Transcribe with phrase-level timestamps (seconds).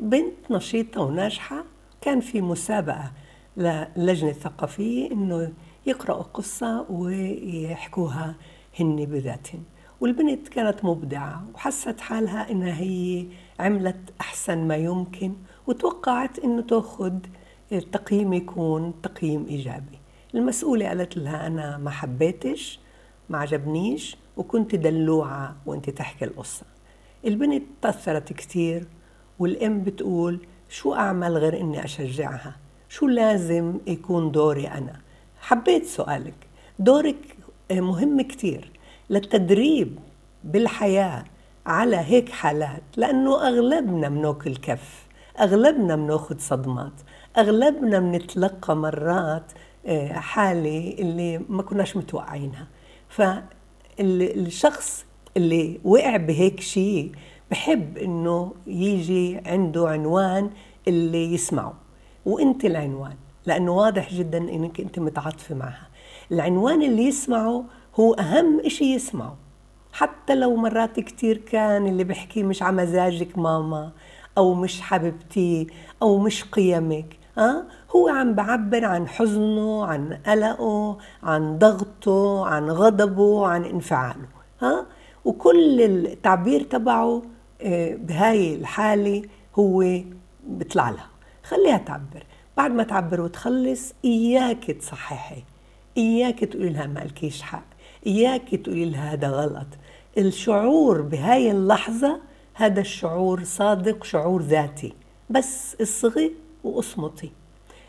[0.00, 1.64] بنت نشيطة وناجحة.
[2.00, 3.12] كان في مسابقة
[3.56, 5.52] للجنة الثقافية إنه
[5.86, 8.34] يقرأوا قصة ويحكوها
[8.78, 9.64] هن بذاتهم
[10.00, 13.26] والبنت كانت مبدعة وحست حالها إنها هي
[13.60, 15.34] عملت أحسن ما يمكن
[15.66, 17.14] وتوقعت إنه تأخذ
[17.72, 19.98] التقييم يكون تقييم إيجابي.
[20.34, 22.80] المسؤولة قالت لها أنا ما حبيتش
[23.28, 26.66] ما عجبنيش وكنت دلوعة وأنت تحكي القصة.
[27.24, 28.86] البنت تأثرت كتير
[29.40, 32.56] والأم بتقول شو أعمل غير إني أشجعها؟
[32.88, 35.00] شو لازم يكون دوري أنا؟
[35.40, 36.34] حبيت سؤالك.
[36.78, 37.36] دورك
[37.72, 38.70] مهم كتير
[39.10, 39.98] للتدريب
[40.44, 41.24] بالحياة
[41.66, 45.06] على هيك حالات لأنه أغلبنا مناكل كف
[45.40, 46.92] أغلبنا بناخذ صدمات
[47.38, 49.52] أغلبنا بنتلقى مرات
[49.86, 52.66] آه، حالة اللي ما كناش متوقعينها.
[53.98, 55.04] فالشخص
[55.36, 57.12] اللي وقع بهيك شيء
[57.50, 60.50] بحب إنه يجي عنده عنوان
[60.88, 61.74] اللي يسمعه
[62.26, 63.14] وأنت العنوان
[63.46, 65.88] لأنه واضح جدا إنك أنت متعاطفة معها.
[66.32, 67.64] العنوان اللي يسمعه
[68.00, 69.36] هو أهم شيء يسمعه.
[69.92, 73.92] حتى لو مرات كتير كان اللي بحكيه مش على مزاجك ماما
[74.38, 75.66] أو مش حبيبتي
[76.02, 77.64] أو مش قيمك ها
[77.96, 84.28] هو عم بعبر عن حزنه عن قلقه عن ضغطه عن غضبه عن انفعاله
[84.62, 84.86] ها
[85.24, 87.22] وكل التعبير تبعه
[87.96, 89.22] بهاي الحالة
[89.54, 90.00] هو
[90.46, 91.10] بيطلع لها.
[91.42, 92.24] خليها تعبر.
[92.56, 95.42] بعد ما تعبر وتخلص إياك تصححي.
[95.96, 97.64] إياك تقولي لها ما لكيش حق.
[98.06, 99.66] إياك تقولي لها هذا غلط.
[100.18, 102.20] الشعور بهاي اللحظة
[102.54, 104.92] هذا الشعور صادق شعور ذاتي.
[105.30, 106.32] بس اصغي
[106.64, 107.30] وأصمتي.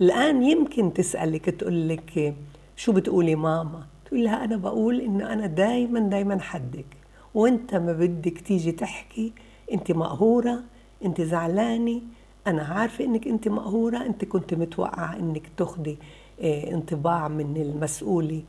[0.00, 2.34] الآن يمكن تسألك تقول لك
[2.76, 6.86] شو بتقولي ماما؟ تقول لها أنا بقول إنه أنا دايما دايما حدك.
[7.34, 9.32] وأنت ما بدك تيجي تحكي
[9.72, 10.60] انت مقهورة
[11.04, 12.00] انت زعلانة
[12.46, 15.98] أنا عارفة إنك أنت مقهورة أنت كنت متوقعة إنك تاخدي
[16.40, 18.42] آه انطباع من المسؤولة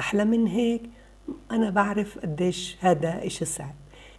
[0.00, 0.82] أحلى من هيك.
[1.50, 3.74] أنا بعرف قديش هذا إشي صعب.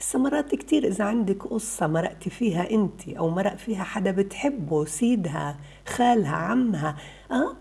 [0.00, 5.56] هسه مرات كتير إذا عندك قصة مرقتي فيها أنت أو مرق فيها حدا بتحبه سيدها
[5.86, 6.96] خالها عمها
[7.30, 7.56] أه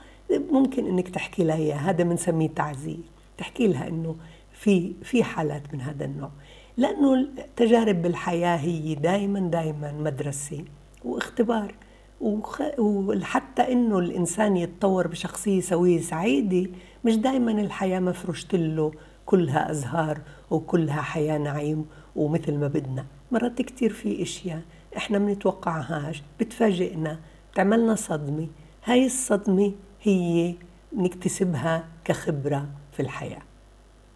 [0.51, 1.89] ممكن إنك تحكي لها إياها.
[1.89, 3.03] هذا بنسميه تعزية.
[3.37, 4.15] تحكي لها إنه
[4.53, 6.31] في في حالات من هذا النوع.
[6.77, 10.65] لأنه التجارب بالحياة هي دائما دائما مدرسة
[11.05, 11.75] واختبار.
[12.79, 16.69] وحتى إنه الإنسان يتطور بشخصية سوية سعيدة
[17.05, 18.91] مش دائما الحياة مفروشت له
[19.25, 21.85] كلها أزهار وكلها حياة نعيم
[22.15, 23.05] ومثل ما بدنا.
[23.31, 24.61] مرات كتير في إشياء
[24.97, 27.19] إحنا منتوقعهاش بتفاجئنا
[27.51, 28.47] بتعملنا صدمة.
[28.85, 30.55] هاي الصدمة هي
[30.95, 33.41] نكتسبها كخبرة في الحياة.